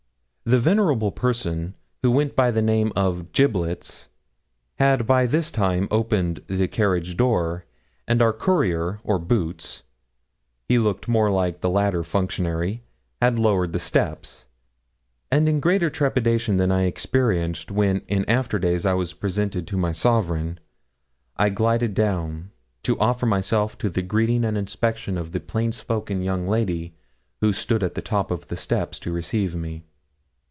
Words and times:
The 0.43 0.59
venerable 0.59 1.13
person 1.13 1.75
who 2.03 2.11
went 2.11 2.35
by 2.35 2.51
the 2.51 2.63
name 2.63 2.91
of 2.93 3.31
Giblets 3.31 4.09
had 4.79 5.07
by 5.07 5.25
this 5.25 5.49
time 5.49 5.87
opened 5.89 6.43
the 6.47 6.67
carriage 6.67 7.15
door, 7.15 7.63
and 8.05 8.21
our 8.21 8.33
courier, 8.33 8.99
or 9.05 9.17
'boots' 9.17 9.83
he 10.67 10.77
looked 10.77 11.07
more 11.07 11.31
like 11.31 11.61
the 11.61 11.69
latter 11.69 12.03
functionary 12.03 12.83
had 13.21 13.39
lowered 13.39 13.71
the 13.71 13.79
steps, 13.79 14.45
and 15.31 15.47
in 15.47 15.61
greater 15.61 15.89
trepidation 15.89 16.57
than 16.57 16.71
I 16.71 16.81
experienced 16.83 17.71
when 17.71 18.01
in 18.09 18.29
after 18.29 18.59
days 18.59 18.85
I 18.85 18.93
was 18.95 19.13
presented 19.13 19.65
to 19.67 19.77
my 19.77 19.93
sovereign, 19.93 20.59
I 21.37 21.47
glided 21.47 21.93
down, 21.93 22.51
to 22.83 22.99
offer 22.99 23.25
myself 23.27 23.77
to 23.77 23.89
the 23.89 24.01
greeting 24.01 24.43
and 24.43 24.57
inspection 24.57 25.17
of 25.17 25.31
the 25.31 25.39
plain 25.39 25.71
spoken 25.71 26.21
young 26.21 26.45
lady 26.45 26.93
who 27.39 27.53
stood 27.53 27.83
at 27.83 27.95
the 27.95 28.01
top 28.01 28.31
of 28.31 28.47
the 28.47 28.57
steps 28.57 28.99
to 28.99 29.13
receive 29.13 29.55
me. 29.55 29.85